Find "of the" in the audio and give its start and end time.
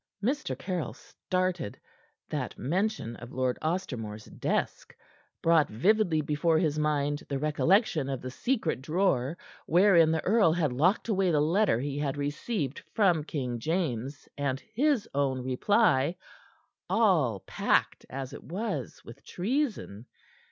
8.09-8.31